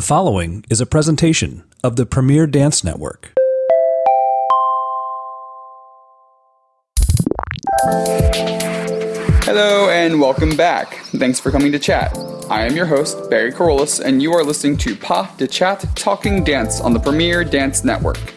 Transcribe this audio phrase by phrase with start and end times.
[0.00, 3.34] The following is a presentation of the Premier Dance Network.
[9.44, 10.94] Hello and welcome back.
[11.18, 12.16] Thanks for coming to chat.
[12.48, 16.44] I am your host, Barry Kerollis, and you are listening to Pas de Chat Talking
[16.44, 18.32] Dance on the Premier Dance Network.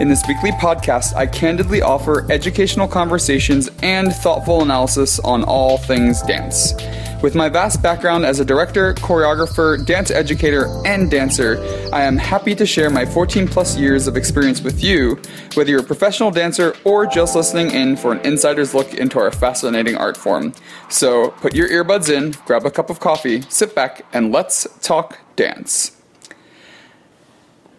[0.00, 6.20] In this weekly podcast, I candidly offer educational conversations and thoughtful analysis on all things
[6.20, 6.74] dance.
[7.22, 11.58] With my vast background as a director, choreographer, dance educator, and dancer,
[11.92, 15.20] I am happy to share my 14 plus years of experience with you,
[15.52, 19.30] whether you're a professional dancer or just listening in for an insider's look into our
[19.30, 20.54] fascinating art form.
[20.88, 25.18] So put your earbuds in, grab a cup of coffee, sit back, and let's talk
[25.36, 26.00] dance.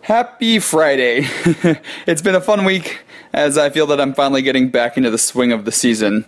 [0.01, 1.21] Happy Friday!
[2.05, 2.99] it's been a fun week
[3.33, 6.25] as I feel that I'm finally getting back into the swing of the season.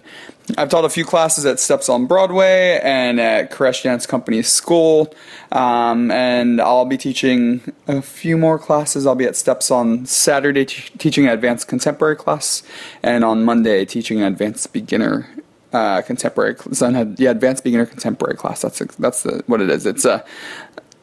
[0.57, 5.13] I've taught a few classes at Steps on Broadway and at Koresh Dance Company School,
[5.51, 9.07] um, and I'll be teaching a few more classes.
[9.07, 12.61] I'll be at Steps on Saturday t- teaching an advanced contemporary class,
[13.01, 15.29] and on Monday teaching an advanced beginner
[15.71, 18.61] uh, contemporary, so yeah, advanced beginner contemporary class.
[18.61, 19.85] That's that's the, what it is.
[19.85, 20.25] It's a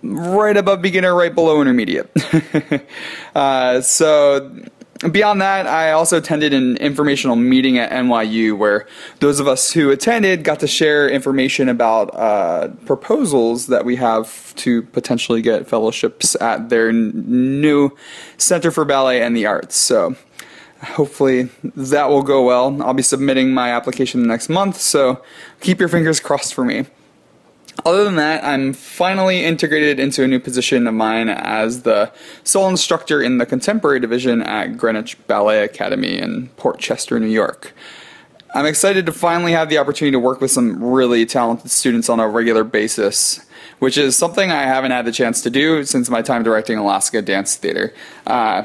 [0.02, 2.10] right above beginner, right below intermediate.
[3.34, 4.50] uh, so
[5.09, 8.87] beyond that, I also attended an informational meeting at NYU where
[9.20, 14.55] those of us who attended got to share information about uh, proposals that we have
[14.56, 17.12] to potentially get fellowships at their n-
[17.61, 17.91] new
[18.37, 19.77] Center for Ballet and the Arts.
[19.77, 20.17] So
[20.83, 22.83] hopefully that will go well.
[22.83, 25.23] I'll be submitting my application next month, so
[25.61, 26.87] keep your fingers crossed for me.
[27.84, 32.12] Other than that, I'm finally integrated into a new position of mine as the
[32.44, 37.72] sole instructor in the contemporary division at Greenwich Ballet Academy in Port Chester, New York.
[38.54, 42.18] I'm excited to finally have the opportunity to work with some really talented students on
[42.18, 43.46] a regular basis,
[43.78, 47.22] which is something I haven't had the chance to do since my time directing Alaska
[47.22, 47.94] Dance Theater.
[48.26, 48.64] Uh,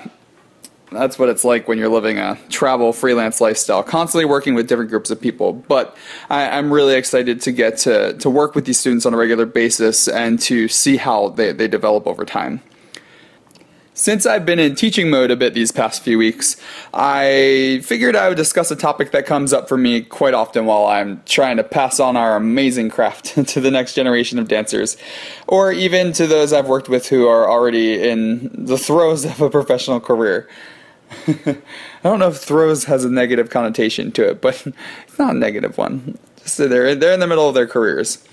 [0.92, 4.90] that's what it's like when you're living a travel freelance lifestyle, constantly working with different
[4.90, 5.54] groups of people.
[5.54, 5.96] But
[6.30, 9.46] I, am really excited to get to, to work with these students on a regular
[9.46, 12.62] basis and to see how they, they develop over time.
[13.98, 16.58] Since I've been in teaching mode a bit these past few weeks,
[16.94, 20.86] I figured I would discuss a topic that comes up for me quite often while
[20.88, 24.98] I'm trying to pass on our amazing craft to the next generation of dancers,
[25.48, 29.50] or even to those I've worked with who are already in the throes of a
[29.50, 30.50] professional career.
[31.28, 31.58] I
[32.04, 34.66] don't know if throws has a negative connotation to it, but
[35.08, 36.18] it's not a negative one.
[36.38, 38.26] Just they're they're in the middle of their careers.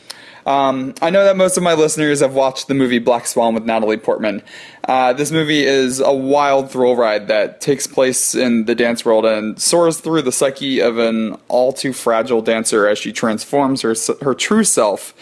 [0.45, 3.65] Um, I know that most of my listeners have watched the movie Black Swan with
[3.65, 4.43] Natalie Portman.
[4.89, 9.25] Uh, this movie is a wild thrill ride that takes place in the dance world
[9.25, 13.95] and soars through the psyche of an all too fragile dancer as she transforms her
[14.23, 15.15] her true self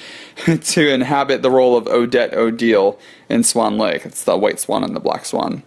[0.63, 4.07] to inhabit the role of Odette Odile in Swan Lake.
[4.07, 5.63] It's the white swan and the black swan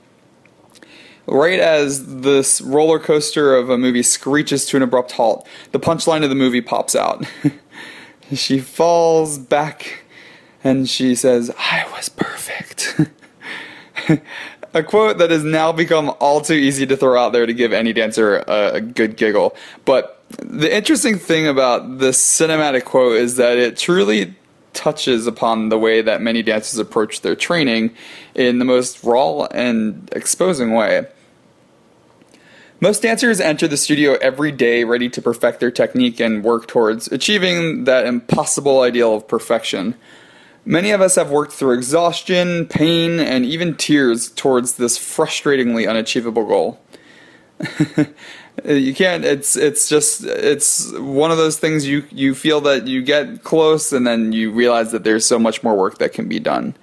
[1.28, 6.24] right as this roller coaster of a movie screeches to an abrupt halt, the punchline
[6.24, 7.26] of the movie pops out.
[8.34, 10.04] she falls back
[10.64, 13.00] and she says, I was perfect.
[14.74, 17.74] a quote that has now become all too easy to throw out there to give
[17.74, 19.56] any dancer a, good giggle.
[19.86, 24.36] But the interesting thing about this cinematic quote is that it truly
[24.74, 27.96] touches upon the way that many dancers approach their training
[28.36, 31.08] in the most raw and exposing way.
[32.80, 37.10] Most dancers enter the studio every day ready to perfect their technique and work towards
[37.12, 39.96] achieving that impossible ideal of perfection.
[40.66, 46.46] Many of us have worked through exhaustion, pain, and even tears towards this frustratingly unachievable
[46.46, 46.80] goal.
[48.64, 53.02] you can't it's it's just it's one of those things you you feel that you
[53.02, 56.40] get close and then you realize that there's so much more work that can be
[56.40, 56.76] done.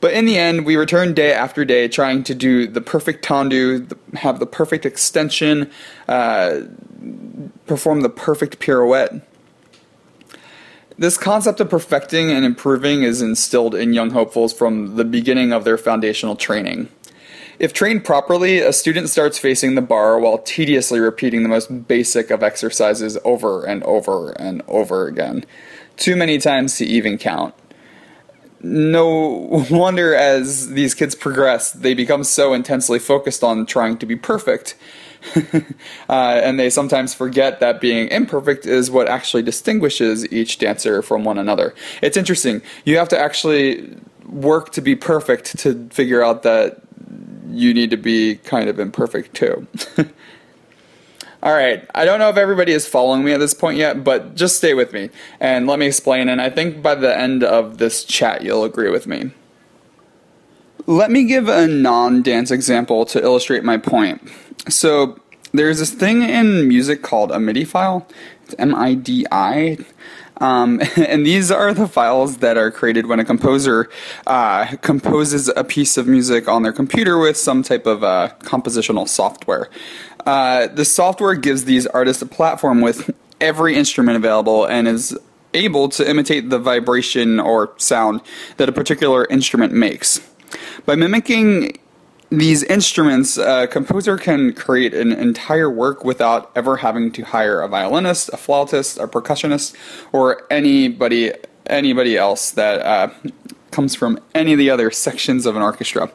[0.00, 3.86] But in the end, we return day after day trying to do the perfect tendu,
[4.14, 5.70] have the perfect extension,
[6.08, 6.60] uh,
[7.66, 9.20] perform the perfect pirouette.
[10.96, 15.64] This concept of perfecting and improving is instilled in young hopefuls from the beginning of
[15.64, 16.88] their foundational training.
[17.60, 22.30] If trained properly, a student starts facing the bar while tediously repeating the most basic
[22.30, 25.44] of exercises over and over and over again,
[25.96, 27.54] too many times to even count
[28.62, 34.16] no wonder as these kids progress, they become so intensely focused on trying to be
[34.16, 34.76] perfect.
[35.36, 35.60] uh,
[36.08, 41.38] and they sometimes forget that being imperfect is what actually distinguishes each dancer from one
[41.38, 41.74] another.
[42.00, 42.62] It's interesting.
[42.84, 43.96] You have to actually
[44.26, 46.80] work to be perfect to figure out that
[47.52, 49.66] you need to be kind of imperfect too.
[51.42, 54.34] All right, I don't know if everybody is following me at this point yet, but
[54.34, 55.08] just stay with me
[55.40, 56.28] and let me explain.
[56.28, 59.30] And I think by the end of this chat, you'll agree with me.
[60.86, 64.28] Let me give a non dance example to illustrate my point.
[64.68, 65.18] So,
[65.52, 68.06] there's this thing in music called a MIDI file.
[68.44, 69.78] It's M I D I.
[70.40, 73.88] Um, and these are the files that are created when a composer
[74.26, 79.08] uh, composes a piece of music on their computer with some type of uh, compositional
[79.08, 79.68] software.
[80.26, 83.10] Uh, the software gives these artists a platform with
[83.40, 85.16] every instrument available and is
[85.54, 88.20] able to imitate the vibration or sound
[88.56, 90.20] that a particular instrument makes.
[90.86, 91.78] By mimicking
[92.30, 97.68] these instruments, a composer can create an entire work without ever having to hire a
[97.68, 99.74] violinist, a flautist, a percussionist,
[100.12, 101.32] or anybody
[101.66, 103.08] anybody else that uh,
[103.70, 106.10] comes from any of the other sections of an orchestra.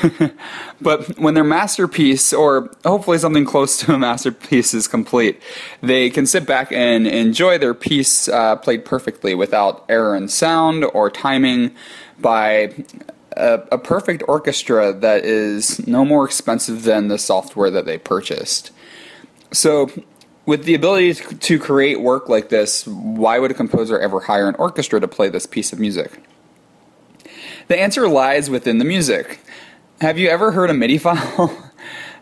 [0.80, 5.40] but when their masterpiece, or hopefully something close to a masterpiece, is complete,
[5.82, 10.84] they can sit back and enjoy their piece uh, played perfectly without error in sound
[10.84, 11.74] or timing
[12.18, 12.72] by
[13.36, 18.70] a, a, perfect orchestra that is no more expensive than the software that they purchased.
[19.52, 19.90] So,
[20.46, 24.56] with the ability to create work like this, why would a composer ever hire an
[24.56, 26.20] orchestra to play this piece of music?
[27.68, 29.40] The answer lies within the music.
[30.00, 31.71] Have you ever heard a MIDI file?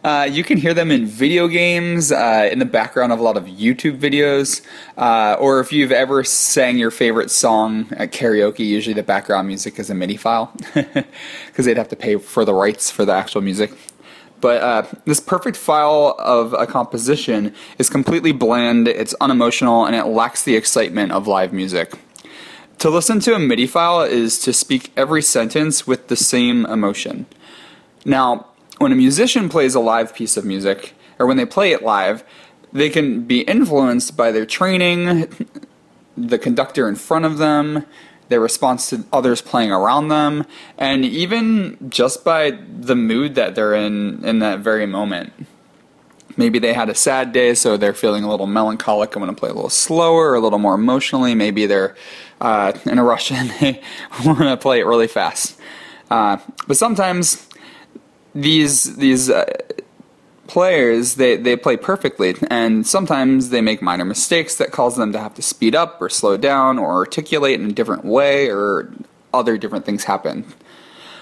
[0.03, 3.37] Uh, you can hear them in video games, uh, in the background of a lot
[3.37, 4.63] of YouTube videos,
[4.97, 9.79] uh, or if you've ever sang your favorite song at karaoke, usually the background music
[9.79, 13.43] is a MIDI file because they'd have to pay for the rights for the actual
[13.43, 13.73] music.
[14.41, 20.05] But uh, this perfect file of a composition is completely bland, it's unemotional, and it
[20.05, 21.93] lacks the excitement of live music.
[22.79, 27.27] To listen to a MIDI file is to speak every sentence with the same emotion.
[28.07, 28.47] Now,
[28.81, 32.25] when a musician plays a live piece of music, or when they play it live,
[32.73, 35.29] they can be influenced by their training,
[36.17, 37.85] the conductor in front of them,
[38.31, 40.47] their response to others playing around them,
[40.79, 45.35] and even just by the mood that they're in in that very moment.
[46.39, 49.39] Maybe they had a sad day, so they're feeling a little melancholic and want to
[49.39, 51.35] play a little slower or a little more emotionally.
[51.35, 51.97] Maybe they're
[52.41, 53.83] uh, in a rush and they
[54.25, 55.61] want to play it really fast.
[56.11, 57.47] Uh, but sometimes
[58.35, 59.45] these these uh,
[60.47, 65.19] players they, they play perfectly and sometimes they make minor mistakes that cause them to
[65.19, 68.93] have to speed up or slow down or articulate in a different way or
[69.33, 70.45] other different things happen.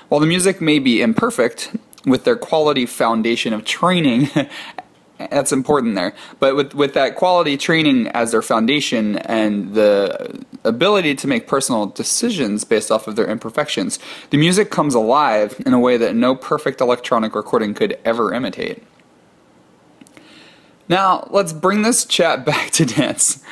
[0.08, 1.76] While the music may be imperfect
[2.06, 4.30] with their quality foundation of training
[5.18, 6.14] that's important there.
[6.38, 11.86] But with with that quality training as their foundation and the ability to make personal
[11.86, 13.98] decisions based off of their imperfections,
[14.30, 18.82] the music comes alive in a way that no perfect electronic recording could ever imitate.
[20.88, 23.42] Now, let's bring this chat back to dance.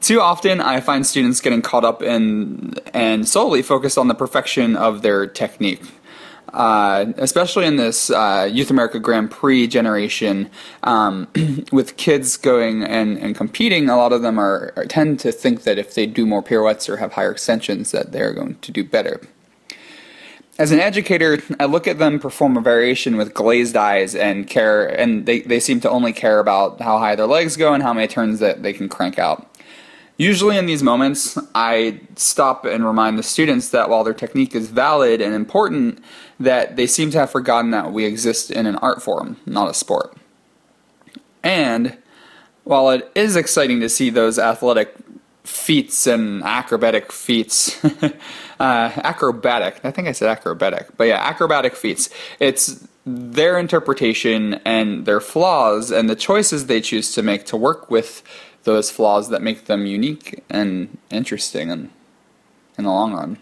[0.00, 4.76] Too often, I find students getting caught up in and solely focused on the perfection
[4.76, 5.82] of their technique
[6.54, 10.48] uh, especially in this uh, Youth America Grand Prix generation,
[10.84, 11.28] um,
[11.72, 15.64] with kids going and, and competing, a lot of them are, are, tend to think
[15.64, 18.84] that if they do more pirouettes or have higher extensions, that they're going to do
[18.84, 19.20] better.
[20.56, 24.86] As an educator, I look at them perform a variation with glazed eyes and care,
[24.86, 27.92] and they, they seem to only care about how high their legs go and how
[27.92, 29.50] many turns that they can crank out.
[30.16, 34.68] Usually, in these moments, I stop and remind the students that while their technique is
[34.68, 35.98] valid and important,
[36.38, 39.74] that they seem to have forgotten that we exist in an art form, not a
[39.74, 40.16] sport.
[41.42, 41.98] And
[42.62, 44.94] while it is exciting to see those athletic
[45.42, 48.10] feats and acrobatic feats, uh,
[48.60, 55.20] acrobatic, I think I said acrobatic, but yeah, acrobatic feats, it's their interpretation and their
[55.20, 58.22] flaws and the choices they choose to make to work with
[58.64, 61.90] those flaws that make them unique and interesting in,
[62.76, 63.38] in the long run.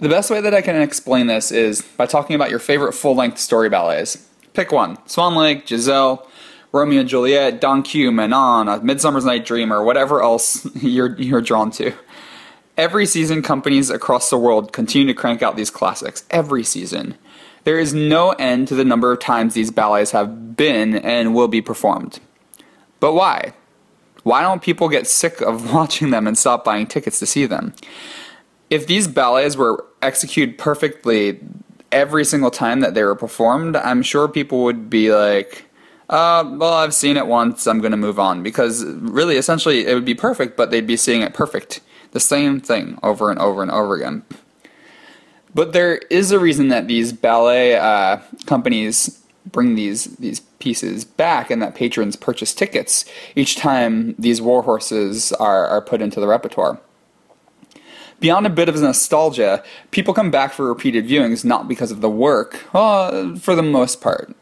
[0.00, 3.16] The best way that I can explain this is by talking about your favorite full
[3.16, 4.28] length story ballets.
[4.52, 6.28] Pick one Swan Lake, Giselle,
[6.70, 11.40] Romeo and Juliet, Don Q, Manon, A Midsummer's Night Dream, or whatever else you're, you're
[11.40, 11.92] drawn to.
[12.76, 16.24] Every season, companies across the world continue to crank out these classics.
[16.30, 17.16] Every season.
[17.64, 21.48] There is no end to the number of times these ballets have been and will
[21.48, 22.20] be performed.
[23.00, 23.52] But why?
[24.22, 27.74] Why don't people get sick of watching them and stop buying tickets to see them?
[28.70, 31.40] If these ballets were executed perfectly
[31.90, 35.64] every single time that they were performed, I'm sure people would be like,
[36.10, 38.42] uh, well, I've seen it once, I'm going to move on.
[38.42, 41.80] Because really, essentially, it would be perfect, but they'd be seeing it perfect.
[42.12, 44.22] The same thing over and over and over again.
[45.54, 51.50] But there is a reason that these ballet uh, companies bring these these pieces back
[51.50, 53.04] and that patrons purchase tickets
[53.36, 56.80] each time these warhorses are, are put into the repertoire.
[58.20, 59.62] Beyond a bit of nostalgia,
[59.92, 64.00] people come back for repeated viewings not because of the work, uh, for the most
[64.00, 64.34] part,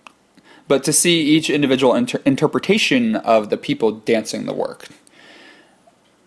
[0.67, 4.89] but to see each individual inter- interpretation of the people dancing the work.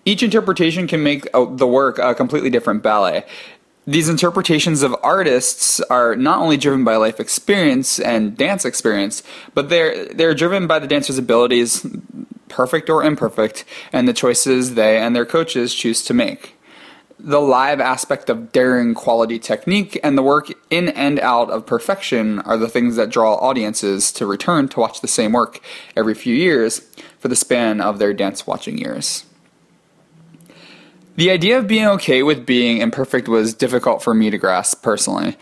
[0.05, 3.25] Each interpretation can make the work a completely different ballet.
[3.89, 9.23] These interpretations of artists are not only driven by life experience and dance experience,
[9.55, 11.83] but they're they're driven by the dancer's abilities,
[12.49, 16.55] perfect or imperfect, and the choices they and their coaches choose to make
[17.17, 22.39] the live aspect of daring quality technique and the work in and out of perfection
[22.41, 25.59] are the things that draw audiences to return to watch the same work
[25.97, 26.79] every few years
[27.17, 29.25] for the span of their dance watching years.
[31.19, 35.37] The idea of being okay with being imperfect was difficult for me to grasp personally.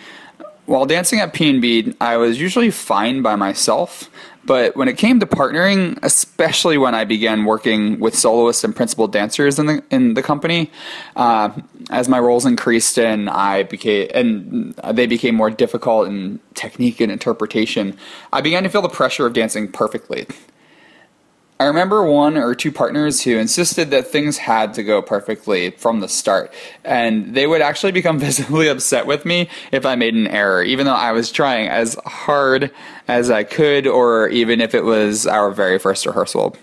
[0.66, 4.10] While dancing at PNB, I was usually fine by myself,
[4.44, 9.08] but when it came to partnering, especially when I began working with soloists and principal
[9.08, 10.72] dancers in the in the company,
[11.16, 11.52] uh,
[11.92, 17.12] as my roles increased and I became and they became more difficult in technique and
[17.12, 17.96] interpretation,
[18.34, 20.26] I began to feel the pressure of dancing perfectly.
[21.60, 26.02] I remember one or two partners who insisted that things had to go perfectly from
[26.02, 30.28] the start, and they would actually become visibly upset with me if I made an
[30.28, 32.72] error, even though I was trying as hard
[33.08, 36.56] as I could, or even if it was our very first rehearsal.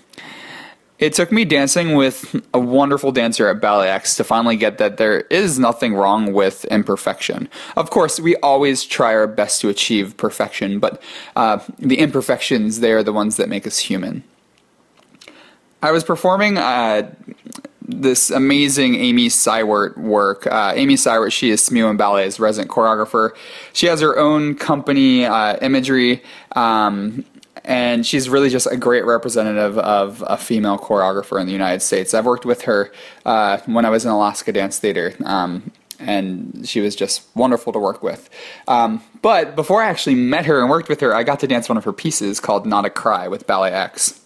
[1.00, 4.96] It took me dancing with a wonderful dancer at Ballet X to finally get that
[4.96, 7.48] there is nothing wrong with imperfection.
[7.76, 11.02] Of course, we always try our best to achieve perfection, but
[11.34, 14.22] uh, the imperfections, they are the ones that make us human.
[15.84, 17.14] I was performing uh,
[17.82, 20.46] this amazing Amy Seiwert work.
[20.46, 23.32] Uh, Amy Seiwert, she is Smuin Ballet's resident choreographer.
[23.74, 26.22] She has her own company, uh, Imagery,
[26.52, 27.22] um,
[27.66, 32.14] and she's really just a great representative of a female choreographer in the United States.
[32.14, 32.90] I've worked with her
[33.26, 35.14] uh, when I was in Alaska Dance Theater.
[35.22, 38.30] Um, and she was just wonderful to work with.
[38.68, 41.68] Um, but before I actually met her and worked with her, I got to dance
[41.68, 44.23] one of her pieces called Not a Cry with Ballet X.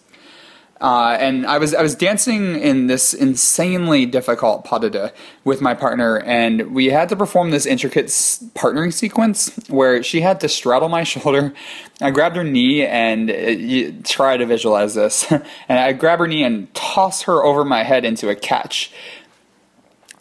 [0.81, 5.09] Uh, and I was I was dancing in this insanely difficult pas de deux
[5.43, 10.39] with my partner, and we had to perform this intricate partnering sequence where she had
[10.39, 11.53] to straddle my shoulder.
[11.99, 15.43] I grabbed her knee and uh, try to visualize this, and
[15.79, 18.93] I grab her knee and toss her over my head into a catch.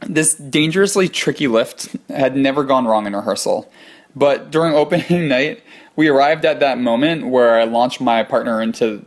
[0.09, 3.71] This dangerously tricky lift had never gone wrong in rehearsal,
[4.17, 5.63] but during opening night,
[5.95, 9.05] we arrived at that moment where I launched my partner into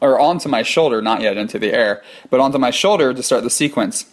[0.00, 3.42] or onto my shoulder, not yet into the air, but onto my shoulder to start
[3.42, 4.06] the sequence.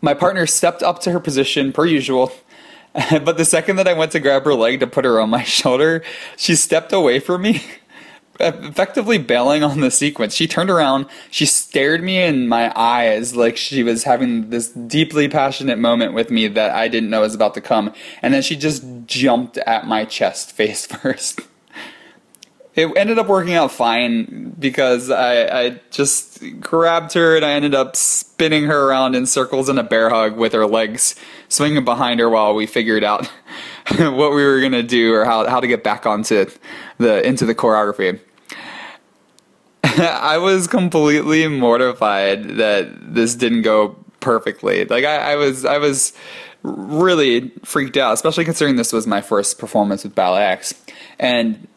[0.00, 2.32] My partner stepped up to her position per usual,
[2.94, 5.42] but the second that I went to grab her leg to put her on my
[5.44, 6.02] shoulder,
[6.36, 7.62] she stepped away from me,
[8.40, 10.34] effectively bailing on the sequence.
[10.34, 15.28] She turned around, she stared me in my eyes like she was having this deeply
[15.28, 18.56] passionate moment with me that I didn't know was about to come, and then she
[18.56, 21.40] just jumped at my chest face first
[22.74, 27.74] it ended up working out fine because I, I just grabbed her and I ended
[27.74, 31.14] up spinning her around in circles in a bear hug with her legs
[31.48, 33.26] swinging behind her while we figured out
[33.98, 36.46] what we were gonna do or how, how to get back onto
[36.98, 38.18] the into the choreography.
[39.84, 44.86] I was completely mortified that this didn't go perfectly.
[44.86, 46.14] Like I, I was I was
[46.62, 50.74] really freaked out, especially considering this was my first performance with Ballet X.
[51.18, 51.68] And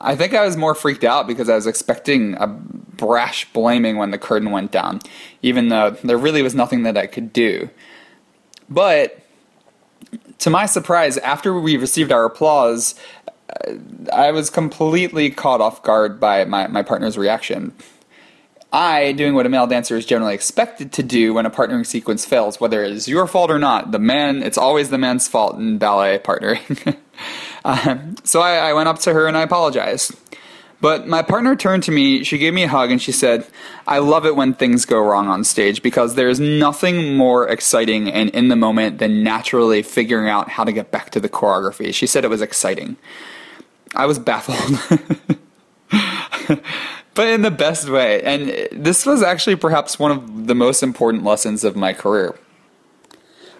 [0.00, 4.10] I think I was more freaked out because I was expecting a brash blaming when
[4.10, 5.00] the curtain went down,
[5.42, 7.68] even though there really was nothing that I could do.
[8.68, 9.18] But
[10.38, 12.94] to my surprise, after we received our applause,
[14.12, 17.72] I was completely caught off guard by my, my partner's reaction.
[18.72, 22.24] I, doing what a male dancer is generally expected to do when a partnering sequence
[22.24, 25.58] fails, whether it is your fault or not, the man, it's always the man's fault
[25.58, 26.96] in ballet partnering.
[27.64, 30.14] Um, so I, I went up to her and I apologized.
[30.82, 33.46] But my partner turned to me, she gave me a hug, and she said,
[33.86, 38.30] I love it when things go wrong on stage because there's nothing more exciting and
[38.30, 41.94] in the moment than naturally figuring out how to get back to the choreography.
[41.94, 42.96] She said it was exciting.
[43.94, 44.80] I was baffled.
[47.14, 48.20] but in the best way.
[48.22, 52.34] And this was actually perhaps one of the most important lessons of my career.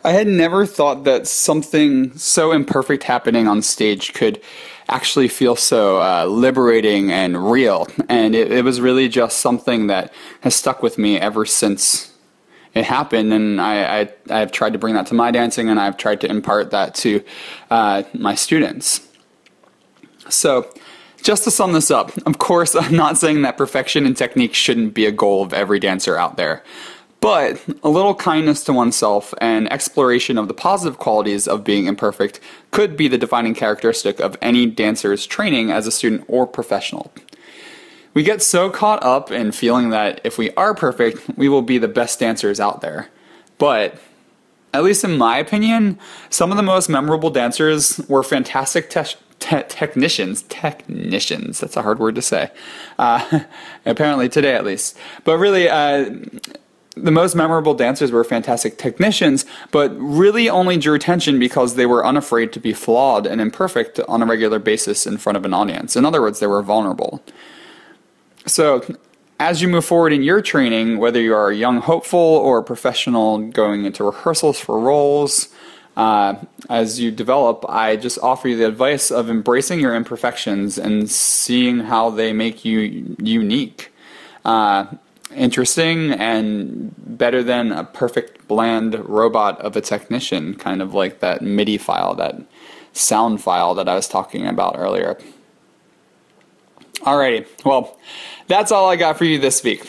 [0.05, 4.43] I had never thought that something so imperfect happening on stage could
[4.89, 7.87] actually feel so uh, liberating and real.
[8.09, 12.13] And it, it, was really just something that has stuck with me ever since
[12.75, 13.33] it happened.
[13.33, 16.31] And I, I, have tried to bring that to my dancing and I've tried to
[16.31, 17.23] impart that to
[17.71, 19.07] uh, my students.
[20.29, 20.73] So,
[21.23, 24.95] just to sum this up, of course, I'm not saying that perfection and technique shouldn't
[24.95, 26.65] be a goal of every dancer out there.
[27.23, 32.41] But a little kindness to oneself and exploration of the positive qualities of being imperfect
[32.73, 37.13] could be the defining characteristic of any dancer's training as a student or professional.
[38.13, 41.79] We get so caught up in feeling that if we are perfect, we will be
[41.79, 43.09] the best dancers out there.
[43.57, 43.99] But,
[44.75, 49.63] at least in my opinion, some of the most memorable dancers were fantastic te- te-
[49.69, 50.43] technicians.
[50.49, 52.51] Technicians, that's a hard word to say.
[52.99, 53.45] Uh,
[53.87, 54.99] apparently, today at least.
[55.23, 56.11] But really, uh,
[56.97, 62.05] the most memorable dancers were fantastic technicians, but really only drew attention because they were
[62.05, 65.97] unafraid to be flawed and imperfect on a regular basis in front of an audience.
[65.97, 67.23] In other words, they were vulnerable.
[68.47, 68.85] So,
[69.41, 72.63] as you move forward in your training, whether you are a young hopeful or a
[72.63, 75.49] professional going into rehearsals for roles,
[75.97, 76.35] uh,
[76.71, 81.81] as you develop, I just offer you the advice of embracing your imperfections and seeing
[81.81, 83.93] how they make you unique,
[84.45, 84.87] uh,
[85.37, 91.43] interesting, and better than a perfect bland robot of a technician, kind of like that
[91.43, 92.41] MIDI file, that
[92.93, 95.19] sound file that I was talking about earlier.
[97.01, 97.99] Alrighty, well,
[98.53, 99.87] that's all I got for you this week.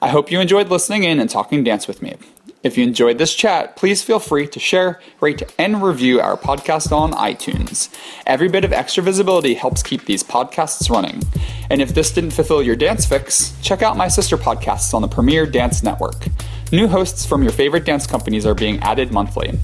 [0.03, 2.13] I hope you enjoyed listening in and talking dance with me.
[2.61, 6.91] If you enjoyed this chat, please feel free to share, rate, and review our podcast
[6.91, 7.89] on iTunes.
[8.27, 11.23] Every bit of extra visibility helps keep these podcasts running.
[11.71, 15.07] And if this didn't fulfill your dance fix, check out my sister podcasts on the
[15.07, 16.27] Premier Dance Network.
[16.71, 19.57] New hosts from your favorite dance companies are being added monthly.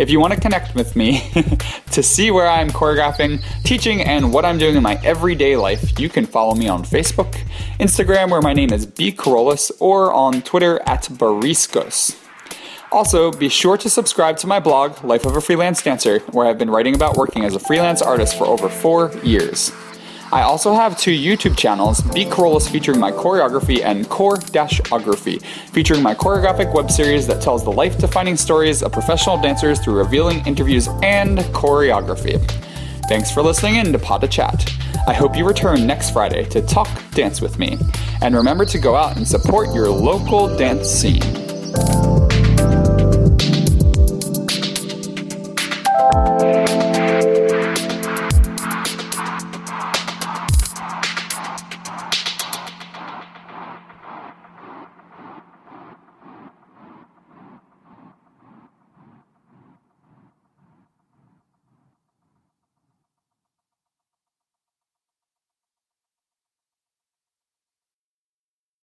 [0.00, 1.30] If you want to connect with me
[1.92, 6.08] to see where I'm choreographing, teaching, and what I'm doing in my everyday life, you
[6.08, 7.34] can follow me on Facebook,
[7.78, 9.12] Instagram, where my name is B.
[9.12, 12.18] Kerollis, or on Twitter at Bariscos.
[12.90, 16.56] Also, be sure to subscribe to my blog, Life of a Freelance Dancer, where I've
[16.56, 19.70] been writing about working as a freelance artist for over four years.
[20.32, 22.24] I also have two YouTube channels, B.
[22.24, 25.38] Kerollis featuring my choreography and Core-Ography,
[25.72, 30.46] featuring my choreographic web series that tells the life-defining stories of professional dancers through revealing
[30.46, 32.40] interviews and choreography.
[33.08, 34.72] Thanks for listening in to Pas de Chat.
[35.08, 37.76] I hope you return next Friday to talk dance with me.
[38.22, 41.49] And remember to go out and support your local dance scene.